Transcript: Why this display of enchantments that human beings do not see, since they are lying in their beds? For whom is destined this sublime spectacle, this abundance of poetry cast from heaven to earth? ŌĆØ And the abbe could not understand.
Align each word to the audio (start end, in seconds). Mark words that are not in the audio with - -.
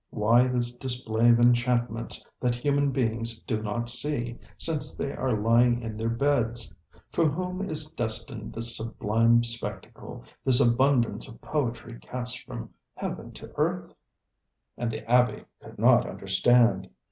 Why 0.09 0.47
this 0.47 0.75
display 0.75 1.29
of 1.29 1.39
enchantments 1.39 2.25
that 2.39 2.55
human 2.55 2.89
beings 2.91 3.37
do 3.37 3.61
not 3.61 3.87
see, 3.87 4.39
since 4.57 4.97
they 4.97 5.13
are 5.15 5.39
lying 5.39 5.79
in 5.83 5.95
their 5.95 6.09
beds? 6.09 6.75
For 7.11 7.29
whom 7.29 7.61
is 7.61 7.91
destined 7.91 8.53
this 8.53 8.75
sublime 8.75 9.43
spectacle, 9.43 10.23
this 10.43 10.59
abundance 10.59 11.29
of 11.29 11.39
poetry 11.39 11.99
cast 12.01 12.43
from 12.45 12.71
heaven 12.95 13.31
to 13.33 13.53
earth? 13.57 13.89
ŌĆØ 13.89 13.93
And 14.79 14.91
the 14.91 15.07
abbe 15.11 15.45
could 15.61 15.77
not 15.77 16.09
understand. 16.09 16.89